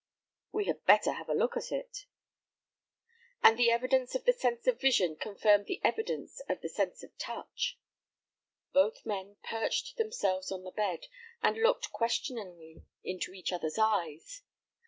[0.51, 2.07] "We had better have a look at it."
[3.43, 7.15] And the evidence of the sense of vision confirmed the evidence of the sense of
[7.19, 7.77] touch.
[8.73, 11.05] Both men perched themselves on the bed,
[11.43, 14.41] and looked questioningly into each other's eyes.